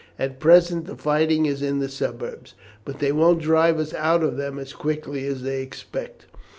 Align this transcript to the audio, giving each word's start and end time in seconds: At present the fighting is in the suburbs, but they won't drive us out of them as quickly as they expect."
At 0.17 0.39
present 0.39 0.87
the 0.87 0.95
fighting 0.95 1.45
is 1.45 1.61
in 1.61 1.77
the 1.77 1.87
suburbs, 1.87 2.55
but 2.85 2.97
they 2.97 3.11
won't 3.11 3.39
drive 3.39 3.77
us 3.79 3.93
out 3.93 4.23
of 4.23 4.35
them 4.35 4.57
as 4.57 4.73
quickly 4.73 5.27
as 5.27 5.43
they 5.43 5.61
expect." 5.61 6.25